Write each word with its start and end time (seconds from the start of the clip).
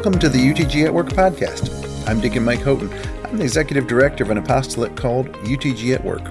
Welcome 0.00 0.18
to 0.20 0.30
the 0.30 0.38
UTG 0.38 0.86
at 0.86 0.94
Work 0.94 1.10
podcast. 1.10 2.08
I'm 2.08 2.22
Deacon 2.22 2.42
Mike 2.42 2.62
Houghton. 2.62 2.90
I'm 3.22 3.36
the 3.36 3.44
executive 3.44 3.86
director 3.86 4.24
of 4.24 4.30
an 4.30 4.38
apostolate 4.38 4.96
called 4.96 5.30
UTG 5.44 5.94
at 5.94 6.02
Work. 6.02 6.26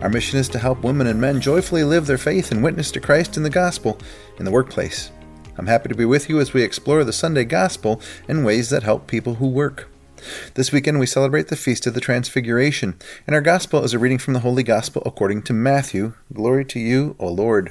Our 0.00 0.08
mission 0.08 0.40
is 0.40 0.48
to 0.48 0.58
help 0.58 0.82
women 0.82 1.06
and 1.06 1.20
men 1.20 1.40
joyfully 1.40 1.84
live 1.84 2.06
their 2.06 2.18
faith 2.18 2.50
and 2.50 2.64
witness 2.64 2.90
to 2.90 3.00
Christ 3.00 3.36
in 3.36 3.44
the 3.44 3.48
gospel 3.48 3.96
in 4.40 4.44
the 4.44 4.50
workplace. 4.50 5.12
I'm 5.56 5.68
happy 5.68 5.88
to 5.88 5.94
be 5.94 6.04
with 6.04 6.28
you 6.28 6.40
as 6.40 6.52
we 6.52 6.64
explore 6.64 7.04
the 7.04 7.12
Sunday 7.12 7.44
gospel 7.44 8.00
in 8.26 8.42
ways 8.42 8.70
that 8.70 8.82
help 8.82 9.06
people 9.06 9.34
who 9.34 9.46
work. 9.46 9.88
This 10.54 10.72
weekend 10.72 10.98
we 10.98 11.06
celebrate 11.06 11.46
the 11.46 11.54
Feast 11.54 11.86
of 11.86 11.94
the 11.94 12.00
Transfiguration, 12.00 12.96
and 13.28 13.36
our 13.36 13.40
gospel 13.40 13.84
is 13.84 13.94
a 13.94 14.00
reading 14.00 14.18
from 14.18 14.34
the 14.34 14.40
Holy 14.40 14.64
Gospel 14.64 15.00
according 15.06 15.42
to 15.42 15.52
Matthew. 15.52 16.14
Glory 16.32 16.64
to 16.64 16.80
you, 16.80 17.14
O 17.20 17.28
Lord. 17.28 17.70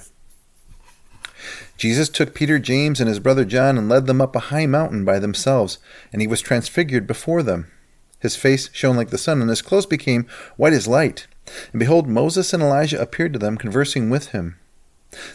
Jesus 1.82 2.10
took 2.10 2.36
Peter, 2.36 2.60
James, 2.60 3.00
and 3.00 3.10
his 3.10 3.18
brother 3.18 3.44
John 3.44 3.76
and 3.76 3.90
led 3.90 4.06
them 4.06 4.22
up 4.22 4.36
a 4.36 4.52
high 4.52 4.68
mountain 4.68 5.04
by 5.04 5.18
themselves, 5.18 5.80
and 6.14 6.22
he 6.22 6.28
was 6.28 6.40
transfigured 6.40 7.08
before 7.08 7.42
them. 7.42 7.72
His 8.20 8.36
face 8.36 8.70
shone 8.72 8.96
like 8.96 9.10
the 9.10 9.18
sun, 9.18 9.42
and 9.42 9.50
his 9.50 9.64
clothes 9.64 9.88
became 9.88 10.28
white 10.58 10.74
as 10.74 10.88
light. 10.88 11.26
And 11.72 11.80
behold, 11.80 12.08
Moses 12.08 12.54
and 12.54 12.62
Elijah 12.62 13.02
appeared 13.02 13.34
to 13.34 13.40
them, 13.40 13.58
conversing 13.58 14.12
with 14.12 14.28
him. 14.28 14.60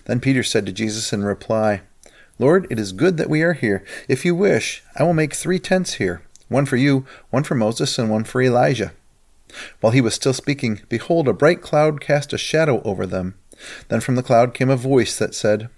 Then 0.05 0.21
Peter 0.21 0.45
said 0.45 0.67
to 0.67 0.73
Jesus 0.73 1.13
in 1.13 1.25
reply, 1.25 1.81
Lord, 2.39 2.69
it 2.71 2.79
is 2.79 2.93
good 2.93 3.17
that 3.17 3.29
we 3.29 3.43
are 3.43 3.55
here. 3.55 3.85
If 4.07 4.25
you 4.25 4.37
wish, 4.37 4.85
I 4.95 5.03
will 5.03 5.15
make 5.15 5.35
three 5.35 5.59
tents 5.59 5.95
here 5.95 6.23
one 6.47 6.65
for 6.65 6.77
you, 6.77 7.05
one 7.31 7.43
for 7.43 7.57
Moses, 7.57 7.99
and 7.99 8.09
one 8.09 8.23
for 8.23 8.41
Elijah. 8.41 8.93
While 9.81 9.91
he 9.91 10.01
was 10.01 10.15
still 10.15 10.33
speaking, 10.33 10.83
behold, 10.89 11.27
a 11.27 11.33
bright 11.33 11.61
cloud 11.61 12.01
cast 12.01 12.33
a 12.33 12.39
shadow 12.39 12.83
over 12.85 13.05
them. 13.05 13.35
Then 13.89 14.01
from 14.01 14.15
the 14.15 14.23
cloud 14.23 14.55
came 14.55 14.71
a 14.71 14.77
voice 14.77 15.19
that 15.19 15.35
said, 15.35 15.71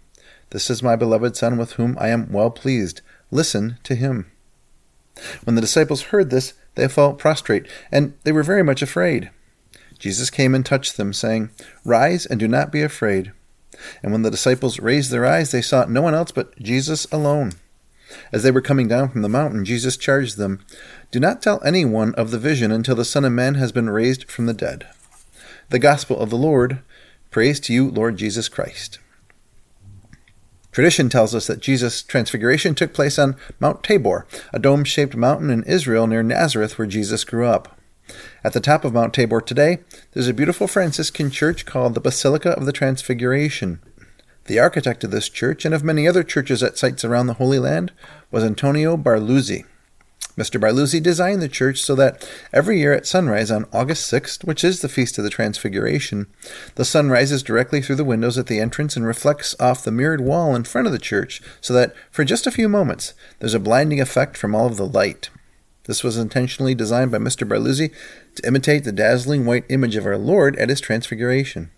this 0.51 0.71
is 0.71 0.83
my 0.83 0.97
beloved 0.97 1.37
Son 1.37 1.57
with 1.57 1.73
whom 1.73 1.97
I 2.01 2.09
am 2.09 2.33
well 2.33 2.51
pleased. 2.51 3.01
Listen 3.31 3.79
to 3.85 3.95
him. 3.95 4.31
When 5.45 5.55
the 5.55 5.61
disciples 5.61 6.03
heard 6.05 6.31
this, 6.31 6.55
they 6.75 6.89
fell 6.89 7.13
prostrate, 7.13 7.67
and 7.91 8.15
they 8.25 8.33
were 8.33 8.43
very 8.43 8.63
much 8.63 8.83
afraid. 8.83 9.31
Jesus 9.99 10.31
came 10.31 10.55
and 10.55 10.65
touched 10.65 10.97
them, 10.97 11.13
saying, 11.13 11.51
Rise 11.85 12.25
and 12.25 12.39
do 12.39 12.47
not 12.47 12.71
be 12.71 12.83
afraid. 12.83 13.33
And 14.03 14.13
when 14.13 14.23
the 14.23 14.31
disciples 14.31 14.79
raised 14.79 15.11
their 15.11 15.27
eyes, 15.27 15.51
they 15.51 15.63
saw 15.63 15.85
no 15.85 16.03
one 16.03 16.15
else 16.15 16.31
but 16.31 16.57
Jesus 16.59 17.07
alone. 17.13 17.53
As 18.33 18.43
they 18.43 18.51
were 18.51 18.61
coming 18.61 18.89
down 18.89 19.11
from 19.11 19.23
the 19.23 19.29
mountain, 19.29 19.65
Jesus 19.65 19.97
charged 19.97 20.37
them, 20.37 20.65
Do 21.11 21.21
not 21.21 21.43
tell 21.43 21.63
anyone 21.65 22.15
of 22.15 22.31
the 22.31 22.39
vision 22.39 22.73
until 22.73 22.95
the 22.95 23.05
Son 23.05 23.25
of 23.25 23.33
Man 23.33 23.57
has 23.57 23.73
been 23.73 23.91
raised 23.91 24.31
from 24.31 24.47
the 24.47 24.55
dead. 24.55 24.87
The 25.69 25.79
Gospel 25.79 26.19
of 26.19 26.31
the 26.31 26.37
Lord. 26.37 26.81
Praise 27.31 27.61
to 27.61 27.75
you, 27.75 27.91
Lord 27.91 28.17
Jesus 28.17 28.49
Christ. 28.49 28.99
Tradition 30.79 31.09
tells 31.09 31.35
us 31.35 31.49
that 31.49 31.59
Jesus' 31.59 32.05
transfiguration 32.05 32.73
took 32.73 32.93
place 32.93 33.19
on 33.19 33.35
Mount 33.59 33.83
Tabor, 33.83 34.29
a 34.53 34.61
dome 34.61 34.85
shaped 34.85 35.17
mountain 35.17 35.51
in 35.51 35.65
Israel 35.65 36.07
near 36.07 36.23
Nazareth 36.23 36.79
where 36.79 36.87
Jesus 36.87 37.25
grew 37.25 37.49
up. 37.49 37.77
At 38.45 38.53
the 38.53 38.61
top 38.61 38.85
of 38.85 38.93
Mount 38.93 39.13
Tabor 39.13 39.41
today, 39.41 39.81
there's 40.13 40.29
a 40.29 40.33
beautiful 40.33 40.69
Franciscan 40.69 41.33
church 41.33 41.67
called 41.67 41.95
the 41.95 42.01
Basilica 42.01 42.51
of 42.51 42.65
the 42.65 42.71
Transfiguration. 42.71 43.81
The 44.45 44.61
architect 44.61 45.03
of 45.03 45.11
this 45.11 45.29
church 45.29 45.65
and 45.65 45.75
of 45.75 45.83
many 45.83 46.07
other 46.07 46.23
churches 46.23 46.63
at 46.63 46.79
sites 46.79 47.05
around 47.05 47.27
the 47.27 47.35
Holy 47.35 47.59
Land 47.59 47.91
was 48.31 48.45
Antonio 48.45 48.97
Barluzzi. 48.97 49.65
Mr. 50.39 50.61
Barluzzi 50.61 51.03
designed 51.03 51.43
the 51.43 51.49
church 51.49 51.81
so 51.81 51.97
that 51.97 52.27
every 52.53 52.79
year 52.79 52.93
at 52.93 53.09
sunrise 53.09 53.51
on 53.51 53.67
August 53.73 54.11
6th, 54.13 54.45
which 54.45 54.63
is 54.63 54.81
the 54.81 54.89
Feast 54.89 55.19
of 55.19 55.25
the 55.25 55.31
Transfiguration, 55.31 56.29
the 56.77 56.85
sun 56.85 57.11
rises 57.11 57.43
directly 57.43 57.83
through 57.83 57.97
the 57.97 58.05
windows 58.05 58.39
at 58.39 58.47
the 58.47 58.61
entrance 58.61 58.97
and 58.97 59.05
reflects 59.05 59.57
off 59.59 59.83
the 59.83 59.91
mirrored 59.91 60.21
wall 60.21 60.55
in 60.55 60.63
front 60.63 60.87
of 60.87 60.93
the 60.93 60.99
church, 61.01 61.43
so 61.61 61.75
that 61.75 61.93
for 62.13 62.25
just 62.25 62.47
a 62.47 62.53
few 62.53 62.69
moments 62.69 63.15
there's 63.41 63.55
a 63.55 63.59
blinding 63.59 64.01
effect 64.01 64.37
from 64.37 64.55
all 64.55 64.69
of 64.69 64.77
the 64.77 64.87
light. 64.87 65.29
This 65.87 66.05
was 66.05 66.17
intentionally 66.17 66.75
designed 66.75 67.11
by 67.11 67.19
Mr. 67.19 67.49
Barluzzi 67.49 67.91
to 68.37 68.47
imitate 68.47 68.85
the 68.85 68.93
dazzling 68.93 69.45
white 69.45 69.65
image 69.69 69.97
of 69.97 70.07
our 70.07 70.19
Lord 70.19 70.55
at 70.57 70.69
his 70.69 70.81
transfiguration. 70.81 71.73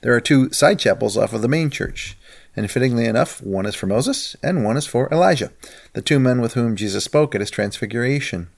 There 0.00 0.14
are 0.14 0.20
two 0.20 0.50
side 0.50 0.78
chapels 0.78 1.18
off 1.18 1.34
of 1.34 1.42
the 1.42 1.48
main 1.48 1.68
church. 1.68 2.16
And 2.56 2.70
fittingly 2.70 3.06
enough, 3.06 3.42
one 3.42 3.66
is 3.66 3.74
for 3.74 3.86
Moses 3.86 4.36
and 4.42 4.64
one 4.64 4.76
is 4.76 4.86
for 4.86 5.08
Elijah, 5.12 5.52
the 5.92 6.02
two 6.02 6.18
men 6.18 6.40
with 6.40 6.54
whom 6.54 6.76
Jesus 6.76 7.04
spoke 7.04 7.34
at 7.34 7.40
his 7.40 7.50
transfiguration. 7.50 8.48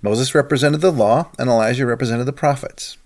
Moses 0.00 0.34
represented 0.34 0.80
the 0.80 0.92
law, 0.92 1.30
and 1.38 1.48
Elijah 1.50 1.86
represented 1.86 2.26
the 2.26 2.32
prophets. 2.32 2.96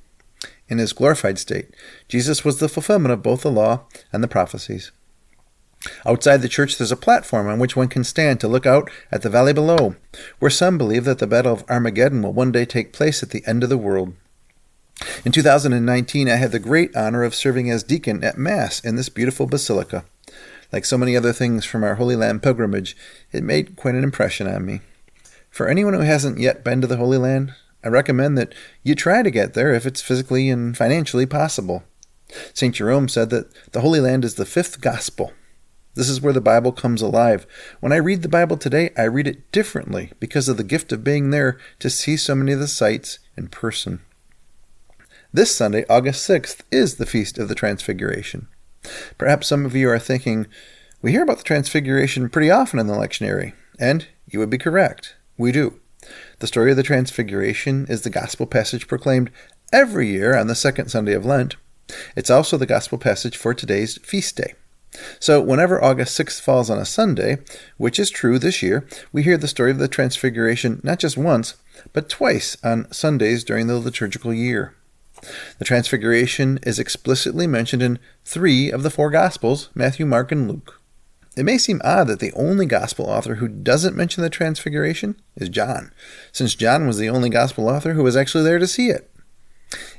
In 0.68 0.78
his 0.78 0.92
glorified 0.92 1.38
state, 1.38 1.74
Jesus 2.08 2.44
was 2.44 2.58
the 2.58 2.68
fulfillment 2.68 3.12
of 3.12 3.22
both 3.22 3.42
the 3.42 3.50
law 3.50 3.86
and 4.12 4.22
the 4.22 4.28
prophecies. 4.28 4.92
Outside 6.04 6.42
the 6.42 6.48
church, 6.48 6.76
there's 6.76 6.92
a 6.92 6.96
platform 6.96 7.48
on 7.48 7.58
which 7.58 7.74
one 7.74 7.88
can 7.88 8.04
stand 8.04 8.38
to 8.40 8.48
look 8.48 8.66
out 8.66 8.90
at 9.10 9.22
the 9.22 9.30
valley 9.30 9.54
below, 9.54 9.96
where 10.38 10.50
some 10.50 10.76
believe 10.76 11.04
that 11.04 11.18
the 11.18 11.26
Battle 11.26 11.54
of 11.54 11.64
Armageddon 11.70 12.22
will 12.22 12.34
one 12.34 12.52
day 12.52 12.66
take 12.66 12.92
place 12.92 13.22
at 13.22 13.30
the 13.30 13.42
end 13.46 13.62
of 13.62 13.70
the 13.70 13.78
world. 13.78 14.14
In 15.24 15.32
2019, 15.32 16.28
I 16.28 16.36
had 16.36 16.52
the 16.52 16.58
great 16.58 16.94
honor 16.96 17.22
of 17.22 17.34
serving 17.34 17.70
as 17.70 17.82
deacon 17.82 18.24
at 18.24 18.38
Mass 18.38 18.80
in 18.80 18.96
this 18.96 19.08
beautiful 19.08 19.46
basilica. 19.46 20.04
Like 20.72 20.84
so 20.84 20.96
many 20.96 21.16
other 21.16 21.32
things 21.32 21.64
from 21.64 21.84
our 21.84 21.96
Holy 21.96 22.16
Land 22.16 22.42
pilgrimage, 22.42 22.96
it 23.32 23.42
made 23.42 23.76
quite 23.76 23.94
an 23.94 24.04
impression 24.04 24.46
on 24.46 24.64
me. 24.64 24.80
For 25.50 25.68
anyone 25.68 25.94
who 25.94 26.00
hasn't 26.00 26.38
yet 26.38 26.62
been 26.62 26.80
to 26.80 26.86
the 26.86 26.96
Holy 26.96 27.18
Land, 27.18 27.54
I 27.82 27.88
recommend 27.88 28.38
that 28.38 28.54
you 28.82 28.94
try 28.94 29.22
to 29.22 29.30
get 29.30 29.54
there 29.54 29.74
if 29.74 29.84
it's 29.84 30.02
physically 30.02 30.48
and 30.48 30.76
financially 30.76 31.26
possible. 31.26 31.82
St. 32.54 32.74
Jerome 32.74 33.08
said 33.08 33.30
that 33.30 33.52
the 33.72 33.80
Holy 33.80 34.00
Land 34.00 34.24
is 34.24 34.36
the 34.36 34.44
fifth 34.44 34.80
gospel. 34.80 35.32
This 35.94 36.08
is 36.08 36.20
where 36.20 36.32
the 36.32 36.40
Bible 36.40 36.70
comes 36.70 37.02
alive. 37.02 37.46
When 37.80 37.92
I 37.92 37.96
read 37.96 38.22
the 38.22 38.28
Bible 38.28 38.56
today, 38.56 38.90
I 38.96 39.02
read 39.04 39.26
it 39.26 39.50
differently 39.50 40.12
because 40.20 40.48
of 40.48 40.56
the 40.56 40.64
gift 40.64 40.92
of 40.92 41.02
being 41.02 41.30
there 41.30 41.58
to 41.80 41.90
see 41.90 42.16
so 42.16 42.34
many 42.36 42.52
of 42.52 42.60
the 42.60 42.68
sights 42.68 43.18
in 43.36 43.48
person. 43.48 44.00
This 45.32 45.54
Sunday, 45.54 45.84
August 45.88 46.28
6th, 46.28 46.62
is 46.72 46.96
the 46.96 47.06
Feast 47.06 47.38
of 47.38 47.48
the 47.48 47.54
Transfiguration. 47.54 48.48
Perhaps 49.16 49.46
some 49.46 49.64
of 49.64 49.76
you 49.76 49.88
are 49.88 49.98
thinking, 50.00 50.48
we 51.02 51.12
hear 51.12 51.22
about 51.22 51.38
the 51.38 51.44
Transfiguration 51.44 52.28
pretty 52.28 52.50
often 52.50 52.80
in 52.80 52.88
the 52.88 52.94
lectionary, 52.94 53.52
and 53.78 54.08
you 54.26 54.40
would 54.40 54.50
be 54.50 54.58
correct. 54.58 55.14
We 55.38 55.52
do. 55.52 55.78
The 56.40 56.48
story 56.48 56.72
of 56.72 56.76
the 56.76 56.82
Transfiguration 56.82 57.86
is 57.88 58.02
the 58.02 58.10
gospel 58.10 58.44
passage 58.44 58.88
proclaimed 58.88 59.30
every 59.72 60.08
year 60.08 60.36
on 60.36 60.48
the 60.48 60.56
second 60.56 60.88
Sunday 60.88 61.12
of 61.12 61.24
Lent. 61.24 61.54
It's 62.16 62.30
also 62.30 62.56
the 62.56 62.66
gospel 62.66 62.98
passage 62.98 63.36
for 63.36 63.54
today's 63.54 63.98
feast 63.98 64.34
day. 64.34 64.54
So, 65.20 65.40
whenever 65.40 65.82
August 65.82 66.18
6th 66.18 66.40
falls 66.40 66.70
on 66.70 66.78
a 66.78 66.84
Sunday, 66.84 67.38
which 67.76 68.00
is 68.00 68.10
true 68.10 68.40
this 68.40 68.64
year, 68.64 68.84
we 69.12 69.22
hear 69.22 69.36
the 69.36 69.46
story 69.46 69.70
of 69.70 69.78
the 69.78 69.86
Transfiguration 69.86 70.80
not 70.82 70.98
just 70.98 71.16
once, 71.16 71.54
but 71.92 72.08
twice 72.08 72.56
on 72.64 72.90
Sundays 72.90 73.44
during 73.44 73.68
the 73.68 73.78
liturgical 73.78 74.34
year. 74.34 74.74
The 75.58 75.64
Transfiguration 75.64 76.58
is 76.62 76.78
explicitly 76.78 77.46
mentioned 77.46 77.82
in 77.82 77.98
three 78.24 78.70
of 78.70 78.82
the 78.82 78.90
four 78.90 79.10
Gospels 79.10 79.70
Matthew, 79.74 80.06
Mark, 80.06 80.32
and 80.32 80.48
Luke. 80.48 80.80
It 81.36 81.44
may 81.44 81.58
seem 81.58 81.80
odd 81.84 82.08
that 82.08 82.18
the 82.18 82.32
only 82.32 82.66
Gospel 82.66 83.06
author 83.06 83.36
who 83.36 83.48
doesn't 83.48 83.96
mention 83.96 84.22
the 84.22 84.30
Transfiguration 84.30 85.20
is 85.36 85.48
John, 85.48 85.92
since 86.32 86.54
John 86.54 86.86
was 86.86 86.98
the 86.98 87.08
only 87.08 87.30
Gospel 87.30 87.68
author 87.68 87.94
who 87.94 88.02
was 88.02 88.16
actually 88.16 88.44
there 88.44 88.58
to 88.58 88.66
see 88.66 88.88
it. 88.88 89.10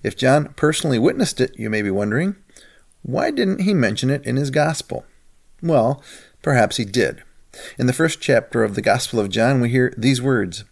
If 0.03 0.17
John 0.17 0.53
personally 0.55 0.99
witnessed 0.99 1.39
it, 1.39 1.57
you 1.57 1.69
may 1.69 1.81
be 1.81 1.91
wondering, 1.91 2.35
why 3.03 3.31
didn't 3.31 3.61
he 3.61 3.73
mention 3.73 4.09
it 4.09 4.25
in 4.25 4.35
his 4.35 4.51
Gospel? 4.51 5.05
Well, 5.61 6.03
perhaps 6.41 6.77
he 6.77 6.85
did. 6.85 7.23
In 7.77 7.87
the 7.87 7.93
first 7.93 8.21
chapter 8.21 8.63
of 8.63 8.75
the 8.75 8.81
Gospel 8.81 9.19
of 9.19 9.29
John, 9.29 9.61
we 9.61 9.69
hear 9.69 9.93
these 9.97 10.21
words 10.21 10.65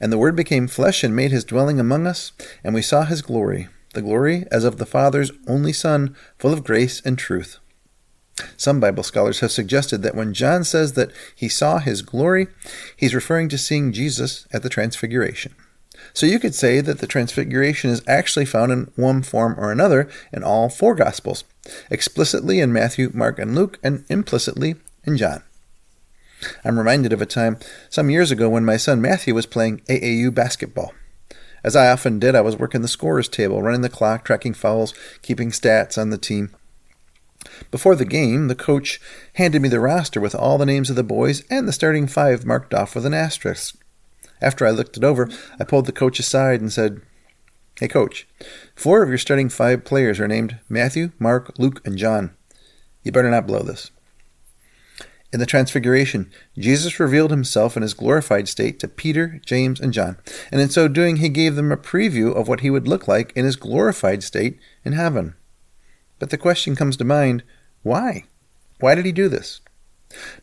And 0.00 0.12
the 0.12 0.18
Word 0.18 0.36
became 0.36 0.68
flesh 0.68 1.02
and 1.02 1.14
made 1.14 1.32
his 1.32 1.44
dwelling 1.44 1.80
among 1.80 2.06
us, 2.06 2.32
and 2.62 2.74
we 2.74 2.82
saw 2.82 3.04
his 3.04 3.22
glory 3.22 3.68
the 3.96 4.02
glory 4.02 4.44
as 4.52 4.62
of 4.62 4.76
the 4.76 4.86
Father's 4.86 5.32
only 5.48 5.72
Son, 5.72 6.14
full 6.38 6.52
of 6.52 6.62
grace 6.62 7.02
and 7.04 7.18
truth. 7.18 7.58
Some 8.56 8.78
Bible 8.78 9.02
scholars 9.02 9.40
have 9.40 9.50
suggested 9.50 10.02
that 10.02 10.14
when 10.14 10.34
John 10.34 10.62
says 10.62 10.92
that 10.92 11.10
he 11.34 11.48
saw 11.48 11.78
his 11.78 12.02
glory, 12.02 12.48
he's 12.96 13.14
referring 13.14 13.48
to 13.48 13.58
seeing 13.58 13.92
Jesus 13.92 14.46
at 14.52 14.62
the 14.62 14.68
Transfiguration. 14.68 15.54
So 16.12 16.26
you 16.26 16.38
could 16.38 16.54
say 16.54 16.80
that 16.80 16.98
the 16.98 17.06
Transfiguration 17.06 17.90
is 17.90 18.02
actually 18.06 18.44
found 18.44 18.70
in 18.70 18.92
one 18.96 19.22
form 19.22 19.54
or 19.58 19.72
another 19.72 20.08
in 20.32 20.44
all 20.44 20.68
four 20.68 20.94
Gospels, 20.94 21.44
explicitly 21.90 22.60
in 22.60 22.72
Matthew, 22.72 23.10
Mark, 23.14 23.38
and 23.38 23.54
Luke, 23.54 23.78
and 23.82 24.04
implicitly 24.08 24.76
in 25.04 25.16
John. 25.16 25.42
I'm 26.64 26.78
reminded 26.78 27.14
of 27.14 27.22
a 27.22 27.26
time 27.26 27.58
some 27.88 28.10
years 28.10 28.30
ago 28.30 28.50
when 28.50 28.64
my 28.64 28.76
son 28.76 29.00
Matthew 29.00 29.34
was 29.34 29.46
playing 29.46 29.80
AAU 29.88 30.34
basketball. 30.34 30.92
As 31.66 31.74
I 31.74 31.90
often 31.90 32.20
did, 32.20 32.36
I 32.36 32.42
was 32.42 32.56
working 32.56 32.82
the 32.82 32.88
scorer's 32.88 33.28
table, 33.28 33.60
running 33.60 33.80
the 33.80 33.88
clock, 33.88 34.24
tracking 34.24 34.54
fouls, 34.54 34.94
keeping 35.20 35.50
stats 35.50 36.00
on 36.00 36.10
the 36.10 36.16
team. 36.16 36.54
Before 37.72 37.96
the 37.96 38.04
game, 38.04 38.46
the 38.46 38.54
coach 38.54 39.00
handed 39.32 39.60
me 39.60 39.68
the 39.68 39.80
roster 39.80 40.20
with 40.20 40.32
all 40.32 40.58
the 40.58 40.66
names 40.66 40.90
of 40.90 40.96
the 40.96 41.02
boys 41.02 41.42
and 41.50 41.66
the 41.66 41.72
starting 41.72 42.06
five 42.06 42.46
marked 42.46 42.72
off 42.72 42.94
with 42.94 43.04
an 43.04 43.14
asterisk. 43.14 43.74
After 44.40 44.64
I 44.64 44.70
looked 44.70 44.96
it 44.96 45.02
over, 45.02 45.28
I 45.58 45.64
pulled 45.64 45.86
the 45.86 45.92
coach 45.92 46.20
aside 46.20 46.60
and 46.60 46.72
said, 46.72 47.02
Hey, 47.80 47.88
coach, 47.88 48.28
four 48.76 49.02
of 49.02 49.08
your 49.08 49.18
starting 49.18 49.48
five 49.48 49.84
players 49.84 50.20
are 50.20 50.28
named 50.28 50.60
Matthew, 50.68 51.10
Mark, 51.18 51.58
Luke, 51.58 51.80
and 51.84 51.98
John. 51.98 52.36
You 53.02 53.10
better 53.10 53.30
not 53.30 53.48
blow 53.48 53.62
this. 53.62 53.90
In 55.32 55.40
the 55.40 55.46
Transfiguration, 55.46 56.30
Jesus 56.56 57.00
revealed 57.00 57.30
himself 57.30 57.76
in 57.76 57.82
his 57.82 57.94
glorified 57.94 58.48
state 58.48 58.78
to 58.80 58.88
Peter, 58.88 59.40
James, 59.44 59.80
and 59.80 59.92
John, 59.92 60.18
and 60.52 60.60
in 60.60 60.68
so 60.68 60.88
doing, 60.88 61.16
he 61.16 61.28
gave 61.28 61.56
them 61.56 61.72
a 61.72 61.76
preview 61.76 62.34
of 62.34 62.48
what 62.48 62.60
he 62.60 62.70
would 62.70 62.86
look 62.86 63.08
like 63.08 63.32
in 63.34 63.44
his 63.44 63.56
glorified 63.56 64.22
state 64.22 64.58
in 64.84 64.92
heaven. 64.92 65.34
But 66.18 66.30
the 66.30 66.38
question 66.38 66.76
comes 66.76 66.96
to 66.98 67.04
mind 67.04 67.42
why? 67.82 68.24
Why 68.80 68.94
did 68.94 69.04
he 69.04 69.12
do 69.12 69.28
this? 69.28 69.60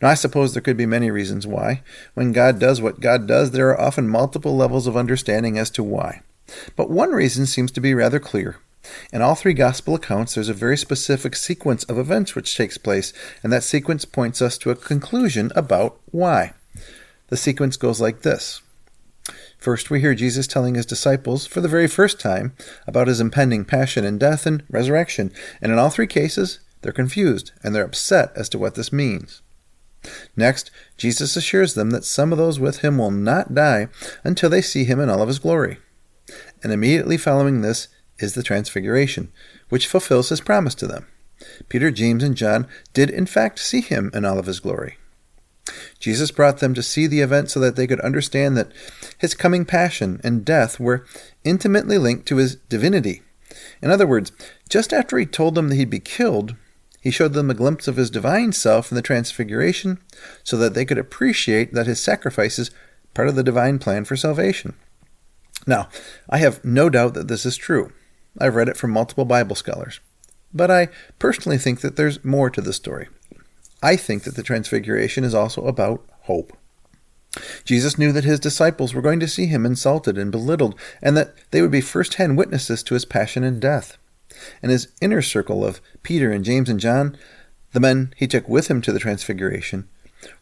Now, 0.02 0.10
I 0.10 0.14
suppose 0.14 0.54
there 0.54 0.62
could 0.62 0.78
be 0.78 0.86
many 0.86 1.10
reasons 1.10 1.48
why. 1.48 1.82
When 2.14 2.32
God 2.32 2.60
does 2.60 2.82
what 2.82 3.00
God 3.00 3.28
does, 3.28 3.52
there 3.52 3.70
are 3.70 3.80
often 3.80 4.08
multiple 4.08 4.56
levels 4.56 4.88
of 4.88 4.98
understanding 4.98 5.58
as 5.58 5.70
to 5.72 5.84
why. 5.84 6.22
But 6.76 6.90
one 6.90 7.12
reason 7.12 7.46
seems 7.46 7.72
to 7.72 7.82
be 7.82 7.94
rather 7.94 8.20
clear. 8.20 8.58
In 9.12 9.22
all 9.22 9.36
three 9.36 9.54
gospel 9.54 9.96
accounts, 9.96 10.36
there's 10.36 10.50
a 10.50 10.54
very 10.54 10.78
specific 10.78 11.36
sequence 11.36 11.84
of 11.86 11.98
events 11.98 12.36
which 12.36 12.56
takes 12.56 12.78
place, 12.78 13.14
and 13.42 13.52
that 13.54 13.64
sequence 13.64 14.06
points 14.06 14.42
us 14.42 14.58
to 14.60 14.72
a 14.72 14.76
conclusion 14.76 15.52
about 15.56 16.00
why. 16.12 16.54
The 17.28 17.38
sequence 17.38 17.78
goes 17.78 18.02
like 18.02 18.22
this. 18.22 18.62
First, 19.58 19.90
we 19.90 20.02
hear 20.02 20.14
Jesus 20.14 20.46
telling 20.46 20.76
his 20.76 20.86
disciples, 20.86 21.46
for 21.46 21.62
the 21.62 21.70
very 21.70 21.88
first 21.88 22.20
time, 22.20 22.54
about 22.86 23.08
his 23.08 23.22
impending 23.22 23.64
passion 23.64 24.04
and 24.04 24.20
death 24.20 24.46
and 24.46 24.64
resurrection, 24.70 25.32
and 25.62 25.72
in 25.72 25.80
all 25.80 25.90
three 25.90 26.08
cases, 26.08 26.60
they're 26.82 26.92
confused 26.92 27.54
and 27.64 27.74
they're 27.74 27.86
upset 27.86 28.34
as 28.36 28.50
to 28.50 28.60
what 28.60 28.76
this 28.76 28.92
means. 28.92 29.42
Next, 30.36 30.70
Jesus 30.98 31.38
assures 31.38 31.76
them 31.76 31.92
that 31.92 32.04
some 32.04 32.34
of 32.34 32.38
those 32.38 32.60
with 32.60 32.80
him 32.80 32.98
will 32.98 33.12
not 33.12 33.56
die 33.56 33.88
until 34.26 34.50
they 34.50 34.62
see 34.62 34.84
him 34.84 35.00
in 35.00 35.10
all 35.10 35.22
of 35.22 35.30
his 35.30 35.40
glory. 35.40 35.78
And 36.62 36.74
immediately 36.74 37.18
following 37.18 37.62
this 37.62 37.88
is 38.20 38.34
the 38.34 38.44
Transfiguration, 38.44 39.32
which 39.70 39.88
fulfills 39.88 40.30
his 40.30 40.42
promise 40.42 40.76
to 40.76 40.88
them. 40.88 41.08
Peter, 41.70 41.92
James, 41.92 42.24
and 42.24 42.36
John 42.36 42.68
did 42.94 43.10
in 43.10 43.26
fact 43.26 43.60
see 43.60 43.82
him 43.82 44.12
in 44.14 44.26
all 44.26 44.40
of 44.40 44.46
his 44.46 44.60
glory. 44.60 44.98
Jesus 46.00 46.32
brought 46.32 46.60
them 46.60 46.74
to 46.74 46.84
see 46.84 47.08
the 47.08 47.22
event 47.22 47.50
so 47.50 47.60
that 47.60 47.76
they 47.76 47.88
could 47.88 48.02
understand 48.02 48.58
that 48.58 48.72
his 49.18 49.34
coming 49.34 49.66
passion 49.66 50.20
and 50.24 50.46
death 50.46 50.80
were 50.80 51.06
intimately 51.44 51.98
linked 51.98 52.28
to 52.28 52.38
his 52.38 52.56
divinity. 52.56 53.22
In 53.82 53.90
other 53.90 54.08
words, 54.08 54.32
just 54.70 54.94
after 54.94 55.18
he 55.18 55.26
told 55.26 55.56
them 55.56 55.70
that 55.70 55.76
he'd 55.76 55.90
be 55.90 56.00
killed, 56.00 56.56
he 57.00 57.12
showed 57.12 57.34
them 57.34 57.50
a 57.50 57.56
glimpse 57.56 57.88
of 57.88 57.98
his 57.98 58.10
divine 58.10 58.54
self 58.54 58.92
in 58.92 58.96
the 58.96 59.02
Transfiguration 59.02 60.00
so 60.44 60.58
that 60.58 60.74
they 60.74 60.86
could 60.86 60.98
appreciate 60.98 61.74
that 61.74 61.88
his 61.88 62.02
sacrifice 62.02 62.58
is 62.58 62.72
part 63.14 63.28
of 63.28 63.36
the 63.36 63.44
divine 63.44 63.80
plan 63.80 64.06
for 64.06 64.16
salvation. 64.16 64.76
Now, 65.68 65.90
I 66.30 66.38
have 66.38 66.64
no 66.64 66.90
doubt 66.90 67.14
that 67.14 67.28
this 67.28 67.46
is 67.46 67.58
true. 67.58 67.92
I've 68.40 68.56
read 68.56 68.70
it 68.70 68.78
from 68.78 68.92
multiple 68.92 69.26
Bible 69.26 69.56
scholars. 69.56 70.00
But 70.54 70.70
I 70.70 70.90
personally 71.20 71.58
think 71.58 71.82
that 71.82 71.96
there's 71.96 72.24
more 72.24 72.50
to 72.50 72.62
the 72.62 72.74
story. 72.74 73.08
I 73.82 73.96
think 73.96 74.24
that 74.24 74.36
the 74.36 74.44
Transfiguration 74.44 75.24
is 75.24 75.34
also 75.34 75.66
about 75.66 76.06
hope. 76.22 76.56
Jesus 77.66 77.98
knew 77.98 78.12
that 78.12 78.24
his 78.24 78.40
disciples 78.40 78.94
were 78.94 79.02
going 79.02 79.20
to 79.20 79.28
see 79.28 79.48
him 79.48 79.66
insulted 79.66 80.18
and 80.18 80.32
belittled, 80.32 80.76
and 81.02 81.18
that 81.18 81.34
they 81.52 81.62
would 81.62 81.72
be 81.72 81.82
first 81.82 82.16
hand 82.16 82.38
witnesses 82.38 82.84
to 82.84 82.94
his 82.94 83.06
passion 83.06 83.44
and 83.44 83.60
death 83.60 83.98
and 84.62 84.72
his 84.72 84.88
inner 85.02 85.22
circle 85.22 85.66
of 85.66 85.82
Peter 86.02 86.32
and 86.32 86.46
James 86.46 86.70
and 86.70 86.80
John, 86.80 87.18
the 87.72 87.80
men 87.80 88.14
he 88.18 88.28
took 88.28 88.48
with 88.48 88.70
him 88.70 88.82
to 88.82 88.92
the 88.92 89.00
Transfiguration, 89.00 89.88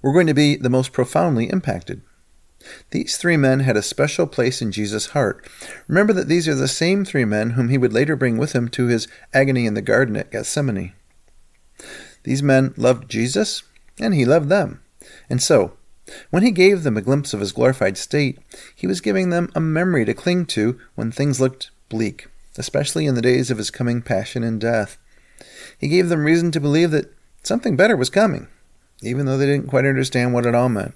were 0.01 0.13
going 0.13 0.27
to 0.27 0.33
be 0.33 0.55
the 0.55 0.69
most 0.69 0.91
profoundly 0.91 1.49
impacted. 1.49 2.01
These 2.92 3.18
three 3.18 3.38
men 3.38 3.62
had 3.62 3.78
a 3.78 3.81
special 3.81 4.28
place 4.28 4.62
in 4.62 4.72
Jesus' 4.72 5.08
heart. 5.08 5.48
Remember 5.88 6.13
that 6.13 6.28
these 6.28 6.48
are 6.48 6.56
the 6.56 6.68
same 6.68 7.06
three 7.06 7.25
men 7.25 7.52
whom 7.52 7.69
he 7.69 7.78
would 7.78 7.94
later 7.94 8.16
bring 8.16 8.38
with 8.38 8.54
him 8.54 8.68
to 8.69 8.88
his 8.88 9.08
agony 9.34 9.66
in 9.66 9.74
the 9.74 9.81
garden 9.81 10.16
at 10.16 10.31
Gethsemane. 10.31 10.94
These 12.24 12.44
men 12.44 12.74
loved 12.78 13.10
Jesus, 13.10 13.63
and 14.00 14.13
he 14.13 14.25
loved 14.25 14.50
them. 14.50 14.81
And 15.30 15.42
so, 15.42 15.74
when 16.30 16.44
he 16.44 16.52
gave 16.52 16.84
them 16.84 16.98
a 16.98 17.02
glimpse 17.02 17.34
of 17.34 17.40
his 17.40 17.52
glorified 17.52 17.98
state, 17.98 18.40
he 18.75 18.88
was 18.88 19.02
giving 19.02 19.30
them 19.30 19.50
a 19.56 19.60
memory 19.60 20.06
to 20.06 20.13
cling 20.13 20.46
to 20.48 20.80
when 20.96 21.12
things 21.12 21.40
looked 21.40 21.72
bleak 21.90 22.28
especially 22.58 23.06
in 23.06 23.16
the 23.16 23.22
days 23.22 23.50
of 23.50 23.58
his 23.58 23.72
coming 23.72 24.02
passion 24.02 24.44
and 24.44 24.60
death. 24.60 24.98
He 25.78 25.88
gave 25.88 26.10
them 26.10 26.25
reason 26.25 26.52
to 26.52 26.60
believe 26.60 26.92
that 26.92 27.13
something 27.44 27.75
better 27.75 27.96
was 27.96 28.10
coming, 28.10 28.48
even 29.02 29.25
though 29.25 29.38
they 29.38 29.46
didn't 29.46 29.69
quite 29.69 29.86
understand 29.86 30.34
what 30.34 30.46
it 30.46 30.56
all 30.56 30.69
meant. 30.69 30.94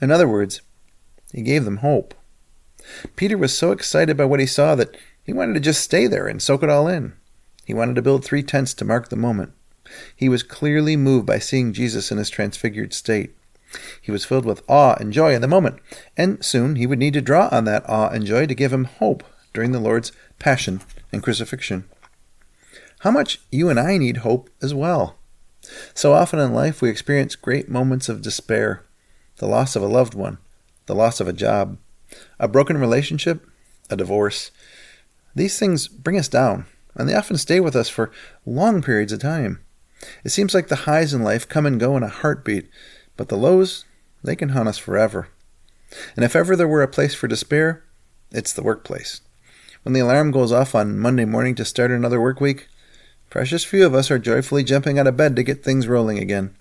In 0.00 0.10
other 0.10 0.28
words, 0.28 0.60
he 1.36 1.42
gave 1.42 1.66
them 1.66 1.76
hope. 1.76 2.14
Peter 3.14 3.36
was 3.36 3.56
so 3.56 3.70
excited 3.70 4.16
by 4.16 4.24
what 4.24 4.40
he 4.40 4.46
saw 4.46 4.74
that 4.74 4.96
he 5.22 5.34
wanted 5.34 5.52
to 5.52 5.60
just 5.60 5.82
stay 5.82 6.06
there 6.06 6.26
and 6.26 6.40
soak 6.40 6.62
it 6.62 6.70
all 6.70 6.88
in. 6.88 7.12
He 7.66 7.74
wanted 7.74 7.94
to 7.96 8.02
build 8.02 8.24
three 8.24 8.42
tents 8.42 8.72
to 8.72 8.86
mark 8.86 9.10
the 9.10 9.16
moment. 9.16 9.52
He 10.16 10.30
was 10.30 10.42
clearly 10.42 10.96
moved 10.96 11.26
by 11.26 11.38
seeing 11.38 11.74
Jesus 11.74 12.10
in 12.10 12.16
his 12.16 12.30
transfigured 12.30 12.94
state. 12.94 13.36
He 14.00 14.10
was 14.10 14.24
filled 14.24 14.46
with 14.46 14.62
awe 14.66 14.96
and 14.98 15.12
joy 15.12 15.34
in 15.34 15.42
the 15.42 15.46
moment, 15.46 15.78
and 16.16 16.42
soon 16.42 16.76
he 16.76 16.86
would 16.86 16.98
need 16.98 17.12
to 17.12 17.20
draw 17.20 17.50
on 17.52 17.66
that 17.66 17.86
awe 17.86 18.08
and 18.08 18.24
joy 18.24 18.46
to 18.46 18.54
give 18.54 18.72
him 18.72 18.84
hope 18.84 19.22
during 19.52 19.72
the 19.72 19.78
Lord's 19.80 20.12
passion 20.38 20.80
and 21.12 21.22
crucifixion. 21.22 21.84
How 23.00 23.10
much 23.10 23.42
you 23.50 23.68
and 23.68 23.78
I 23.78 23.98
need 23.98 24.18
hope 24.18 24.48
as 24.62 24.72
well. 24.72 25.18
So 25.92 26.14
often 26.14 26.38
in 26.38 26.54
life 26.54 26.80
we 26.80 26.88
experience 26.88 27.36
great 27.36 27.68
moments 27.68 28.08
of 28.08 28.22
despair 28.22 28.86
the 29.36 29.46
loss 29.46 29.76
of 29.76 29.82
a 29.82 29.86
loved 29.86 30.14
one, 30.14 30.38
the 30.86 30.94
loss 30.94 31.20
of 31.20 31.28
a 31.28 31.32
job, 31.32 31.78
a 32.38 32.48
broken 32.48 32.78
relationship, 32.78 33.46
a 33.90 33.96
divorce. 33.96 34.50
These 35.34 35.58
things 35.58 35.88
bring 35.88 36.18
us 36.18 36.28
down, 36.28 36.66
and 36.94 37.08
they 37.08 37.14
often 37.14 37.36
stay 37.36 37.60
with 37.60 37.76
us 37.76 37.88
for 37.88 38.10
long 38.44 38.82
periods 38.82 39.12
of 39.12 39.20
time. 39.20 39.60
It 40.24 40.30
seems 40.30 40.54
like 40.54 40.68
the 40.68 40.84
highs 40.86 41.14
in 41.14 41.22
life 41.22 41.48
come 41.48 41.66
and 41.66 41.80
go 41.80 41.96
in 41.96 42.02
a 42.02 42.08
heartbeat, 42.08 42.68
but 43.16 43.28
the 43.28 43.36
lows, 43.36 43.84
they 44.22 44.36
can 44.36 44.50
haunt 44.50 44.68
us 44.68 44.78
forever. 44.78 45.28
And 46.14 46.24
if 46.24 46.34
ever 46.34 46.56
there 46.56 46.68
were 46.68 46.82
a 46.82 46.88
place 46.88 47.14
for 47.14 47.28
despair, 47.28 47.82
it's 48.30 48.52
the 48.52 48.62
workplace. 48.62 49.20
When 49.82 49.92
the 49.92 50.00
alarm 50.00 50.32
goes 50.32 50.52
off 50.52 50.74
on 50.74 50.98
Monday 50.98 51.24
morning 51.24 51.54
to 51.56 51.64
start 51.64 51.90
another 51.90 52.20
work 52.20 52.40
week, 52.40 52.68
precious 53.30 53.64
few 53.64 53.86
of 53.86 53.94
us 53.94 54.10
are 54.10 54.18
joyfully 54.18 54.64
jumping 54.64 54.98
out 54.98 55.06
of 55.06 55.16
bed 55.16 55.36
to 55.36 55.42
get 55.42 55.62
things 55.62 55.86
rolling 55.86 56.18
again. 56.18 56.54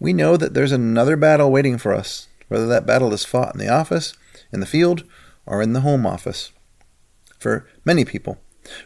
We 0.00 0.12
know 0.12 0.36
that 0.36 0.54
there's 0.54 0.72
another 0.72 1.16
battle 1.16 1.52
waiting 1.52 1.78
for 1.78 1.94
us, 1.94 2.26
whether 2.50 2.66
that 2.66 2.84
battle 2.84 3.14
is 3.14 3.24
fought 3.24 3.54
in 3.54 3.60
the 3.60 3.68
office, 3.68 4.12
in 4.52 4.58
the 4.58 4.66
field, 4.66 5.04
or 5.46 5.62
in 5.62 5.72
the 5.72 5.80
home 5.80 6.04
office. 6.04 6.50
For 7.38 7.66
many 7.84 8.04
people, 8.04 8.38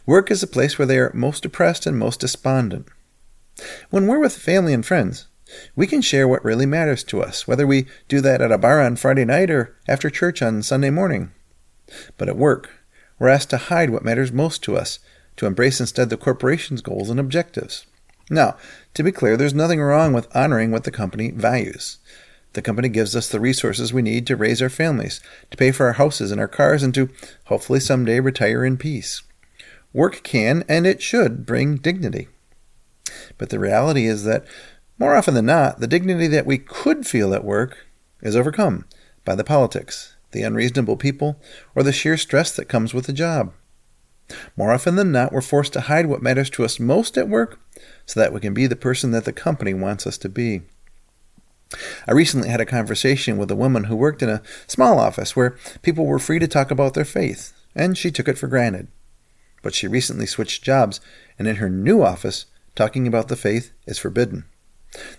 work 0.07 0.31
is 0.31 0.43
the 0.43 0.47
place 0.47 0.79
where 0.79 0.87
they 0.87 0.99
are 0.99 1.11
most 1.15 1.43
depressed 1.43 1.87
and 1.87 1.99
most 1.99 2.21
despondent. 2.21 2.87
When 3.91 4.07
we're 4.07 4.21
with 4.21 4.37
family 4.37 4.75
and 4.75 4.85
friends, 4.85 5.27
we 5.75 5.87
can 5.87 6.03
share 6.03 6.29
what 6.29 6.45
really 6.45 6.67
matters 6.67 7.03
to 7.05 7.23
us, 7.23 7.49
whether 7.49 7.67
we 7.67 7.87
do 8.07 8.21
that 8.21 8.43
at 8.43 8.53
a 8.53 8.59
bar 8.59 8.81
on 8.83 8.97
Friday 8.97 9.25
night 9.25 9.51
or 9.51 9.77
after 9.89 10.11
church 10.11 10.43
on 10.43 10.63
Sunday 10.63 10.91
morning. 10.91 11.33
But 12.19 12.29
at 12.29 12.37
work, 12.37 12.71
we're 13.19 13.29
asked 13.29 13.51
to 13.51 13.57
hide 13.57 13.91
what 13.91 14.05
matters 14.05 14.33
most 14.33 14.63
to 14.65 14.77
us, 14.77 14.99
to 15.37 15.47
embrace 15.47 15.81
instead 15.81 16.11
the 16.11 16.17
corporation's 16.17 16.83
goals 16.83 17.11
and 17.11 17.19
objectives. 17.19 17.87
Now, 18.31 18.57
to 18.95 19.03
be 19.03 19.13
clear, 19.13 19.37
there's 19.37 19.55
nothing 19.55 19.81
wrong 19.81 20.13
with 20.13 20.35
honoring 20.35 20.71
what 20.71 20.85
the 20.85 20.91
company 20.91 21.31
values. 21.31 21.99
The 22.55 22.63
company 22.63 22.89
gives 22.89 23.15
us 23.15 23.29
the 23.29 23.41
resources 23.41 23.93
we 23.93 24.03
need 24.03 24.27
to 24.29 24.37
raise 24.37 24.63
our 24.63 24.69
families, 24.69 25.21
to 25.51 25.57
pay 25.57 25.73
for 25.73 25.87
our 25.87 25.95
houses 25.95 26.31
and 26.31 26.41
our 26.41 26.49
cars, 26.49 26.83
and 26.83 26.95
to 26.95 27.11
hopefully 27.47 27.81
someday 27.81 28.21
retire 28.21 28.65
in 28.65 28.77
peace. 28.77 29.23
Work 29.93 30.23
can 30.23 30.65
and 30.69 30.87
it 30.87 31.03
should 31.03 31.47
bring 31.47 31.77
dignity. 31.77 32.29
But 33.39 33.51
the 33.51 33.59
reality 33.59 34.07
is 34.07 34.25
that 34.25 34.45
more 34.99 35.17
often 35.17 35.35
than 35.35 35.47
not, 35.47 35.81
the 35.81 35.87
dignity 35.89 36.29
that 36.29 36.47
we 36.47 36.59
could 36.59 37.07
feel 37.07 37.35
at 37.35 37.45
work 37.45 37.87
is 38.23 38.37
overcome 38.37 38.87
by 39.25 39.35
the 39.35 39.45
politics, 39.45 40.17
the 40.31 40.43
unreasonable 40.43 40.97
people, 40.97 41.41
or 41.75 41.83
the 41.83 41.93
sheer 41.93 42.17
stress 42.17 42.55
that 42.57 42.69
comes 42.69 42.95
with 42.95 43.07
the 43.07 43.13
job. 43.13 43.53
More 44.57 44.73
often 44.73 44.97
than 44.97 45.13
not, 45.13 45.33
we're 45.33 45.41
forced 45.41 45.73
to 45.75 45.83
hide 45.83 46.07
what 46.07 46.23
matters 46.23 46.51
to 46.51 46.65
us 46.65 46.81
most 46.81 47.19
at 47.19 47.29
work 47.29 47.61
so 48.07 48.21
that 48.21 48.33
we 48.33 48.41
can 48.41 48.55
be 48.55 48.67
the 48.67 48.77
person 48.77 49.11
that 49.11 49.25
the 49.25 49.33
company 49.33 49.75
wants 49.75 50.07
us 50.07 50.17
to 50.19 50.29
be. 50.29 50.63
I 52.09 52.13
recently 52.13 52.49
had 52.49 52.61
a 52.61 52.67
conversation 52.67 53.39
with 53.39 53.51
a 53.51 53.57
woman 53.57 53.85
who 53.85 53.97
worked 53.97 54.23
in 54.23 54.29
a 54.29 54.43
small 54.67 54.99
office 54.99 55.35
where 55.35 55.57
people 55.83 56.07
were 56.07 56.19
free 56.19 56.39
to 56.39 56.49
talk 56.49 56.71
about 56.71 56.95
their 56.95 57.05
faith, 57.05 57.53
and 57.75 57.97
she 57.97 58.11
took 58.11 58.29
it 58.29 58.39
for 58.39 58.49
granted. 58.49 58.89
But 59.63 59.75
she 59.75 59.89
recently 59.89 60.27
switched 60.27 60.65
jobs, 60.65 61.01
and 61.39 61.49
in 61.49 61.57
her 61.57 61.71
new 61.71 62.03
office, 62.03 62.47
talking 62.75 63.07
about 63.07 63.29
the 63.29 63.37
faith 63.37 63.73
is 63.87 63.99
forbidden. 63.99 64.45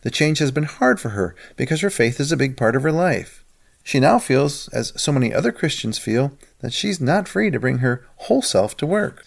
The 0.02 0.12
change 0.12 0.40
has 0.40 0.52
been 0.52 0.64
hard 0.64 1.00
for 1.00 1.10
her 1.10 1.36
because 1.56 1.82
her 1.82 1.90
faith 1.90 2.20
is 2.20 2.32
a 2.32 2.38
big 2.38 2.56
part 2.56 2.76
of 2.76 2.84
her 2.84 2.92
life. 2.92 3.44
She 3.84 4.00
now 4.00 4.18
feels, 4.18 4.68
as 4.70 4.94
so 4.96 5.12
many 5.12 5.34
other 5.34 5.52
Christians 5.52 6.00
feel, 6.00 6.38
that 6.60 6.74
she's 6.74 7.00
not 7.00 7.28
free 7.28 7.52
to 7.52 7.60
bring 7.60 7.80
her 7.80 8.06
whole 8.16 8.42
self 8.42 8.76
to 8.78 8.86
work. 8.86 9.24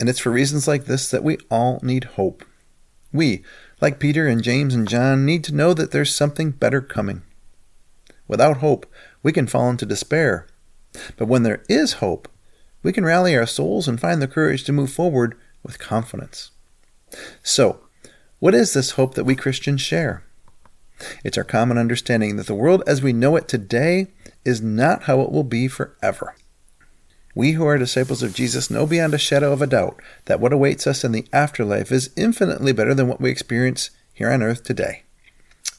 And 0.00 0.08
it's 0.08 0.18
for 0.18 0.30
reasons 0.30 0.66
like 0.66 0.86
this 0.86 1.10
that 1.10 1.22
we 1.22 1.38
all 1.50 1.78
need 1.82 2.04
hope. 2.04 2.44
We, 3.12 3.44
like 3.80 3.98
Peter 3.98 4.26
and 4.26 4.42
James 4.42 4.74
and 4.74 4.88
John, 4.88 5.24
need 5.24 5.44
to 5.44 5.54
know 5.54 5.74
that 5.74 5.90
there's 5.90 6.14
something 6.14 6.50
better 6.50 6.80
coming. 6.80 7.22
Without 8.28 8.58
hope, 8.58 8.86
we 9.22 9.32
can 9.32 9.46
fall 9.46 9.70
into 9.70 9.86
despair. 9.86 10.46
But 11.16 11.26
when 11.26 11.42
there 11.42 11.62
is 11.68 11.94
hope, 11.94 12.28
we 12.82 12.92
can 12.92 13.04
rally 13.04 13.36
our 13.36 13.46
souls 13.46 13.88
and 13.88 14.00
find 14.00 14.20
the 14.20 14.28
courage 14.28 14.64
to 14.64 14.72
move 14.72 14.92
forward 14.92 15.36
with 15.62 15.78
confidence. 15.78 16.50
So, 17.42 17.80
what 18.38 18.54
is 18.54 18.72
this 18.72 18.92
hope 18.92 19.14
that 19.14 19.24
we 19.24 19.34
Christians 19.34 19.80
share? 19.80 20.24
It's 21.24 21.38
our 21.38 21.44
common 21.44 21.78
understanding 21.78 22.36
that 22.36 22.46
the 22.46 22.54
world 22.54 22.82
as 22.86 23.02
we 23.02 23.12
know 23.12 23.36
it 23.36 23.48
today 23.48 24.08
is 24.44 24.60
not 24.62 25.04
how 25.04 25.20
it 25.20 25.30
will 25.30 25.44
be 25.44 25.68
forever. 25.68 26.34
We 27.34 27.52
who 27.52 27.64
are 27.64 27.78
disciples 27.78 28.22
of 28.22 28.34
Jesus 28.34 28.70
know 28.70 28.86
beyond 28.86 29.14
a 29.14 29.18
shadow 29.18 29.52
of 29.52 29.62
a 29.62 29.66
doubt 29.66 30.00
that 30.24 30.40
what 30.40 30.52
awaits 30.52 30.86
us 30.86 31.04
in 31.04 31.12
the 31.12 31.26
afterlife 31.32 31.92
is 31.92 32.10
infinitely 32.16 32.72
better 32.72 32.94
than 32.94 33.06
what 33.06 33.20
we 33.20 33.30
experience 33.30 33.90
here 34.12 34.30
on 34.30 34.42
earth 34.42 34.64
today. 34.64 35.04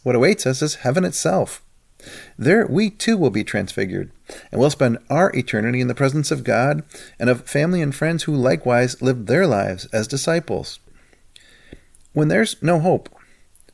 What 0.03 0.15
awaits 0.15 0.45
us 0.45 0.61
is 0.61 0.75
heaven 0.75 1.03
itself. 1.03 1.61
There 2.37 2.65
we 2.65 2.89
too 2.89 3.17
will 3.17 3.29
be 3.29 3.43
transfigured, 3.43 4.11
and 4.51 4.59
will 4.59 4.69
spend 4.69 4.97
our 5.09 5.31
eternity 5.35 5.81
in 5.81 5.87
the 5.87 5.93
presence 5.93 6.31
of 6.31 6.43
God 6.43 6.83
and 7.19 7.29
of 7.29 7.47
family 7.47 7.81
and 7.81 7.93
friends 7.93 8.23
who 8.23 8.35
likewise 8.35 9.01
lived 9.01 9.27
their 9.27 9.45
lives 9.45 9.85
as 9.93 10.07
disciples. 10.07 10.79
When 12.13 12.29
there's 12.29 12.61
no 12.63 12.79
hope, 12.79 13.09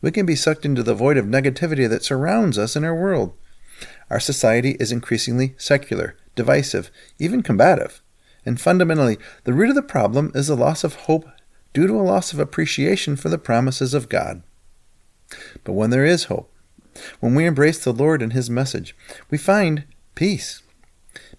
we 0.01 0.11
can 0.11 0.25
be 0.25 0.35
sucked 0.35 0.65
into 0.65 0.83
the 0.83 0.93
void 0.93 1.17
of 1.17 1.25
negativity 1.25 1.87
that 1.87 2.03
surrounds 2.03 2.57
us 2.57 2.75
in 2.75 2.83
our 2.83 2.95
world. 2.95 3.33
Our 4.09 4.19
society 4.19 4.75
is 4.79 4.91
increasingly 4.91 5.55
secular, 5.57 6.17
divisive, 6.37 6.89
even 7.19 7.43
combative. 7.43 8.01
And 8.45 8.61
fundamentally, 8.61 9.17
the 9.43 9.53
root 9.53 9.69
of 9.69 9.75
the 9.75 9.81
problem 9.81 10.31
is 10.33 10.47
a 10.47 10.55
loss 10.55 10.85
of 10.85 10.95
hope 10.95 11.27
due 11.73 11.87
to 11.87 11.99
a 11.99 12.01
loss 12.01 12.31
of 12.31 12.39
appreciation 12.39 13.17
for 13.17 13.27
the 13.27 13.37
promises 13.37 13.93
of 13.93 14.07
God. 14.07 14.41
But 15.65 15.73
when 15.73 15.89
there 15.89 16.05
is 16.05 16.25
hope, 16.25 16.49
when 17.19 17.35
we 17.35 17.45
embrace 17.45 17.83
the 17.83 17.91
Lord 17.91 18.21
and 18.21 18.31
His 18.31 18.49
message, 18.49 18.95
we 19.29 19.37
find 19.37 19.83
peace. 20.15 20.61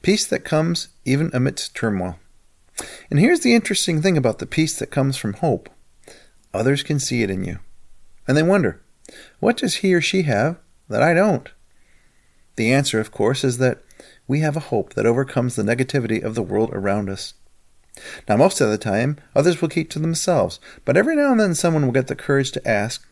Peace 0.03 0.27
that 0.27 0.45
comes 0.45 0.89
even 1.07 1.31
amidst 1.33 1.75
turmoil. 1.75 2.19
And 3.11 3.19
here's 3.19 3.41
the 3.41 3.55
interesting 3.55 4.03
thing 4.03 4.17
about 4.17 4.39
the 4.39 4.47
peace 4.47 4.79
that 4.79 4.91
comes 4.91 5.17
from 5.17 5.33
hope 5.35 5.71
others 6.55 6.83
can 6.83 6.99
see 6.99 7.23
it 7.23 7.31
in 7.31 7.45
you. 7.45 7.59
And 8.27 8.37
they 8.37 8.43
wonder, 8.43 8.81
what 9.41 9.57
does 9.57 9.77
he 9.77 9.95
or 9.95 10.01
she 10.01 10.23
have 10.23 10.59
that 10.89 11.03
I 11.03 11.15
don't? 11.15 11.49
The 12.57 12.73
answer, 12.73 13.01
of 13.01 13.13
course, 13.13 13.45
is 13.45 13.59
that 13.59 13.83
we 14.29 14.41
have 14.41 14.57
a 14.57 14.61
hope 14.61 14.95
that 14.95 15.07
overcomes 15.07 15.57
the 15.57 15.63
negativity 15.65 16.23
of 16.23 16.37
the 16.37 16.43
world 16.43 16.71
around 16.73 17.09
us. 17.09 17.35
Now, 18.29 18.37
most 18.37 18.61
of 18.61 18.71
the 18.71 18.79
time, 18.79 19.19
others 19.35 19.61
will 19.61 19.69
keep 19.69 19.91
to 19.91 19.99
themselves, 19.99 20.61
but 20.85 20.97
every 20.97 21.17
now 21.17 21.33
and 21.33 21.41
then 21.41 21.55
someone 21.55 21.85
will 21.85 21.93
get 21.93 22.07
the 22.07 22.15
courage 22.15 22.53
to 22.53 22.69
ask, 22.69 23.05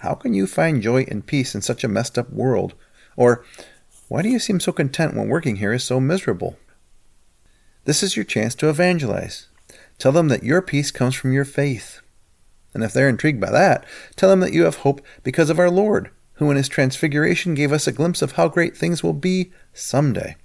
how 0.00 0.14
can 0.14 0.32
you 0.32 0.46
find 0.46 0.80
joy 0.80 1.04
and 1.08 1.26
peace 1.26 1.54
in 1.54 1.60
such 1.60 1.84
a 1.84 1.88
messed 1.88 2.16
up 2.16 2.30
world? 2.32 2.74
Or, 3.16 3.44
why 4.08 4.22
do 4.22 4.28
you 4.28 4.38
seem 4.38 4.60
so 4.60 4.72
content 4.72 5.16
when 5.16 5.28
working 5.28 5.56
here 5.56 5.72
is 5.72 5.84
so 5.84 6.00
miserable? 6.00 6.56
This 7.84 8.02
is 8.02 8.16
your 8.16 8.24
chance 8.24 8.54
to 8.56 8.68
evangelize. 8.68 9.48
Tell 9.98 10.12
them 10.12 10.28
that 10.28 10.44
your 10.44 10.62
peace 10.62 10.90
comes 10.90 11.14
from 11.14 11.32
your 11.32 11.44
faith. 11.44 12.00
And 12.72 12.84
if 12.84 12.92
they're 12.92 13.08
intrigued 13.08 13.40
by 13.40 13.50
that, 13.50 13.84
tell 14.16 14.28
them 14.28 14.40
that 14.40 14.52
you 14.52 14.64
have 14.64 14.76
hope 14.76 15.00
because 15.22 15.50
of 15.50 15.58
our 15.58 15.70
Lord, 15.70 16.10
who 16.36 16.50
in 16.50 16.56
his 16.56 16.68
transfiguration 16.68 17.54
gave 17.54 17.72
us 17.72 17.86
a 17.86 17.92
glimpse 17.92 18.22
of 18.22 18.32
how 18.32 18.48
great 18.48 18.76
things 18.76 19.02
will 19.02 19.12
be 19.12 19.52
someday. 19.72 20.36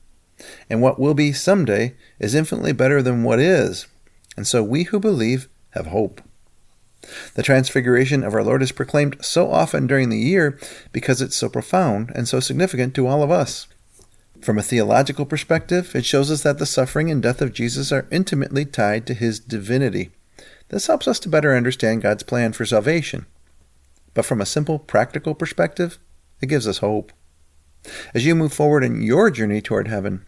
And 0.69 0.81
what 0.81 0.99
will 0.99 1.13
be 1.13 1.33
someday 1.33 1.95
is 2.19 2.33
infinitely 2.33 2.73
better 2.73 3.01
than 3.01 3.23
what 3.23 3.39
is. 3.39 3.87
And 4.35 4.47
so 4.47 4.63
we 4.63 4.83
who 4.83 4.99
believe 4.99 5.47
have 5.71 5.87
hope. 5.87 6.21
The 7.33 7.43
transfiguration 7.43 8.23
of 8.23 8.33
our 8.33 8.43
Lord 8.43 8.61
is 8.61 8.71
proclaimed 8.71 9.17
so 9.21 9.51
often 9.51 9.87
during 9.87 10.09
the 10.09 10.19
year 10.19 10.59
because 10.91 11.21
it's 11.21 11.35
so 11.35 11.49
profound 11.49 12.11
and 12.15 12.27
so 12.27 12.39
significant 12.39 12.93
to 12.95 13.07
all 13.07 13.23
of 13.23 13.31
us. 13.31 13.67
From 14.41 14.57
a 14.57 14.63
theological 14.63 15.25
perspective, 15.25 15.95
it 15.95 16.05
shows 16.05 16.31
us 16.31 16.43
that 16.43 16.57
the 16.57 16.65
suffering 16.65 17.11
and 17.11 17.21
death 17.21 17.41
of 17.41 17.53
Jesus 17.53 17.91
are 17.91 18.07
intimately 18.11 18.65
tied 18.65 19.05
to 19.07 19.13
his 19.13 19.39
divinity. 19.39 20.09
This 20.69 20.87
helps 20.87 21.07
us 21.07 21.19
to 21.19 21.29
better 21.29 21.55
understand 21.55 22.01
God's 22.01 22.23
plan 22.23 22.53
for 22.53 22.65
salvation. 22.65 23.25
But 24.13 24.25
from 24.25 24.41
a 24.41 24.45
simple, 24.45 24.79
practical 24.79 25.35
perspective, 25.35 25.99
it 26.41 26.47
gives 26.47 26.67
us 26.67 26.79
hope. 26.79 27.11
As 28.13 28.25
you 28.25 28.35
move 28.35 28.53
forward 28.53 28.83
in 28.83 29.01
your 29.01 29.31
journey 29.31 29.61
toward 29.61 29.87
heaven, 29.87 30.25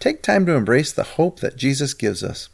take 0.00 0.22
time 0.22 0.46
to 0.46 0.54
embrace 0.54 0.92
the 0.92 1.02
hope 1.02 1.40
that 1.40 1.56
Jesus 1.56 1.94
gives 1.94 2.22
us. 2.22 2.48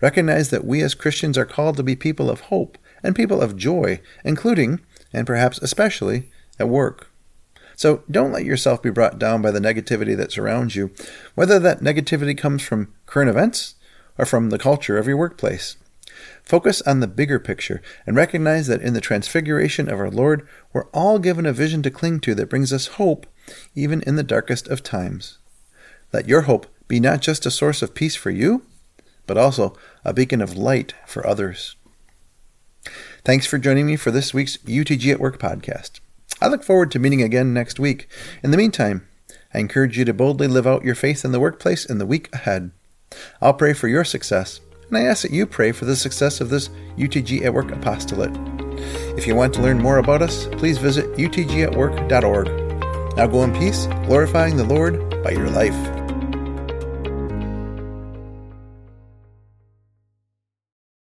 Recognize 0.00 0.50
that 0.50 0.64
we 0.64 0.82
as 0.82 0.94
Christians 0.94 1.38
are 1.38 1.44
called 1.44 1.76
to 1.76 1.82
be 1.82 1.96
people 1.96 2.30
of 2.30 2.42
hope 2.42 2.78
and 3.02 3.16
people 3.16 3.40
of 3.40 3.56
joy, 3.56 4.00
including, 4.24 4.80
and 5.12 5.26
perhaps 5.26 5.58
especially, 5.58 6.30
at 6.58 6.68
work. 6.68 7.08
So 7.76 8.02
don't 8.10 8.32
let 8.32 8.44
yourself 8.44 8.82
be 8.82 8.90
brought 8.90 9.18
down 9.18 9.42
by 9.42 9.50
the 9.50 9.60
negativity 9.60 10.16
that 10.16 10.32
surrounds 10.32 10.76
you, 10.76 10.90
whether 11.34 11.58
that 11.58 11.80
negativity 11.80 12.36
comes 12.36 12.62
from 12.62 12.94
current 13.06 13.30
events 13.30 13.74
or 14.18 14.24
from 14.24 14.50
the 14.50 14.58
culture 14.58 14.98
of 14.98 15.06
your 15.06 15.16
workplace. 15.16 15.76
Focus 16.42 16.82
on 16.82 17.00
the 17.00 17.06
bigger 17.06 17.38
picture 17.38 17.80
and 18.06 18.16
recognize 18.16 18.66
that 18.66 18.82
in 18.82 18.94
the 18.94 19.00
transfiguration 19.00 19.88
of 19.88 19.98
our 19.98 20.10
Lord, 20.10 20.46
we're 20.72 20.88
all 20.88 21.18
given 21.18 21.46
a 21.46 21.52
vision 21.52 21.82
to 21.82 21.90
cling 21.90 22.20
to 22.20 22.34
that 22.34 22.50
brings 22.50 22.72
us 22.72 22.86
hope 22.98 23.26
even 23.74 24.02
in 24.02 24.16
the 24.16 24.22
darkest 24.22 24.68
of 24.68 24.82
times. 24.82 25.38
Let 26.12 26.28
your 26.28 26.42
hope 26.42 26.66
be 26.88 27.00
not 27.00 27.20
just 27.20 27.46
a 27.46 27.50
source 27.50 27.82
of 27.82 27.94
peace 27.94 28.16
for 28.16 28.30
you, 28.30 28.62
but 29.26 29.38
also 29.38 29.76
a 30.04 30.12
beacon 30.12 30.40
of 30.40 30.56
light 30.56 30.94
for 31.06 31.26
others. 31.26 31.76
Thanks 33.24 33.46
for 33.46 33.58
joining 33.58 33.86
me 33.86 33.96
for 33.96 34.10
this 34.10 34.34
week's 34.34 34.56
UTG 34.58 35.12
at 35.12 35.20
Work 35.20 35.38
podcast. 35.38 36.00
I 36.40 36.48
look 36.48 36.64
forward 36.64 36.90
to 36.90 36.98
meeting 36.98 37.22
again 37.22 37.54
next 37.54 37.78
week. 37.78 38.08
In 38.42 38.50
the 38.50 38.56
meantime, 38.56 39.06
I 39.54 39.58
encourage 39.58 39.96
you 39.96 40.04
to 40.04 40.14
boldly 40.14 40.48
live 40.48 40.66
out 40.66 40.84
your 40.84 40.94
faith 40.94 41.24
in 41.24 41.32
the 41.32 41.40
workplace 41.40 41.84
in 41.84 41.98
the 41.98 42.06
week 42.06 42.28
ahead. 42.34 42.72
I'll 43.40 43.54
pray 43.54 43.74
for 43.74 43.88
your 43.88 44.04
success, 44.04 44.60
and 44.92 44.98
I 44.98 45.08
ask 45.08 45.22
that 45.22 45.30
you 45.30 45.46
pray 45.46 45.72
for 45.72 45.86
the 45.86 45.96
success 45.96 46.42
of 46.42 46.50
this 46.50 46.68
UTG 46.98 47.44
at 47.44 47.54
Work 47.54 47.70
apostolate. 47.70 48.36
If 49.16 49.26
you 49.26 49.34
want 49.34 49.54
to 49.54 49.62
learn 49.62 49.78
more 49.78 49.96
about 49.96 50.20
us, 50.20 50.48
please 50.52 50.76
visit 50.76 51.10
utgatwork.org. 51.14 53.16
Now 53.16 53.26
go 53.26 53.42
in 53.42 53.54
peace, 53.54 53.86
glorifying 54.04 54.58
the 54.58 54.64
Lord 54.64 55.22
by 55.22 55.30
your 55.30 55.48
life. 55.48 56.01